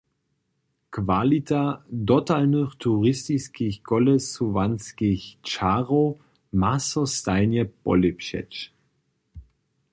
Kwalita 0.95 1.59
dotalnych 2.11 2.73
turistiskich 2.85 3.77
kolesowanskich 3.89 5.23
čarow 5.49 6.17
ma 6.59 6.73
so 6.87 7.01
stajnje 7.17 7.63
polěpšeć. 7.83 8.51